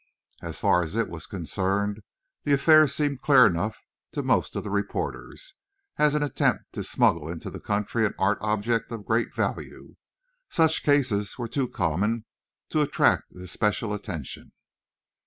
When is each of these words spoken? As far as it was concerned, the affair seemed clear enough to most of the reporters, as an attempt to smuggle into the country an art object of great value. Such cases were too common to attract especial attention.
As 0.41 0.57
far 0.57 0.81
as 0.81 0.95
it 0.95 1.09
was 1.09 1.27
concerned, 1.27 2.01
the 2.43 2.53
affair 2.53 2.87
seemed 2.87 3.21
clear 3.21 3.45
enough 3.45 3.83
to 4.13 4.23
most 4.23 4.55
of 4.55 4.63
the 4.63 4.71
reporters, 4.71 5.53
as 5.97 6.15
an 6.15 6.23
attempt 6.23 6.73
to 6.73 6.83
smuggle 6.83 7.29
into 7.29 7.51
the 7.51 7.59
country 7.59 8.03
an 8.03 8.15
art 8.17 8.39
object 8.41 8.91
of 8.91 9.05
great 9.05 9.31
value. 9.35 9.97
Such 10.49 10.81
cases 10.81 11.37
were 11.37 11.47
too 11.47 11.67
common 11.67 12.25
to 12.69 12.81
attract 12.81 13.33
especial 13.35 13.93
attention. 13.93 14.53